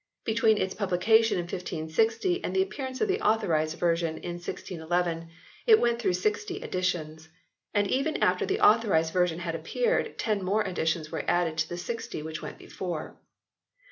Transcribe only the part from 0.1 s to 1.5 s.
Between its publication in